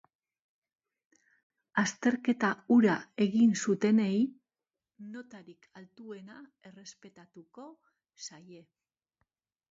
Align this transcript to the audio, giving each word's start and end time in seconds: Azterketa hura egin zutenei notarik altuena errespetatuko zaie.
Azterketa 1.81 2.47
hura 2.75 2.95
egin 3.25 3.51
zutenei 3.65 4.15
notarik 5.17 5.67
altuena 5.81 6.39
errespetatuko 6.71 7.67
zaie. 8.29 8.63